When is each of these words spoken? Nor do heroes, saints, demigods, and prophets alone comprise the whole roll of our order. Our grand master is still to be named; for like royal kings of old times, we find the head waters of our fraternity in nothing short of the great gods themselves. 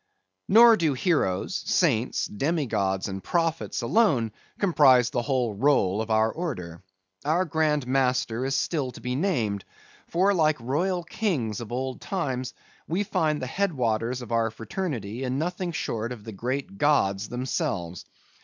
Nor 0.47 0.77
do 0.77 0.95
heroes, 0.95 1.53
saints, 1.55 2.25
demigods, 2.25 3.07
and 3.07 3.23
prophets 3.23 3.83
alone 3.83 4.31
comprise 4.57 5.11
the 5.11 5.21
whole 5.21 5.53
roll 5.53 6.01
of 6.01 6.09
our 6.09 6.31
order. 6.33 6.81
Our 7.23 7.45
grand 7.45 7.85
master 7.85 8.43
is 8.43 8.55
still 8.55 8.89
to 8.93 8.99
be 8.99 9.15
named; 9.15 9.63
for 10.07 10.33
like 10.33 10.59
royal 10.59 11.03
kings 11.03 11.61
of 11.61 11.71
old 11.71 12.01
times, 12.01 12.55
we 12.87 13.03
find 13.03 13.39
the 13.39 13.45
head 13.45 13.73
waters 13.75 14.23
of 14.23 14.31
our 14.31 14.49
fraternity 14.49 15.23
in 15.23 15.37
nothing 15.37 15.71
short 15.71 16.11
of 16.11 16.23
the 16.23 16.31
great 16.31 16.79
gods 16.79 17.29
themselves. 17.29 18.03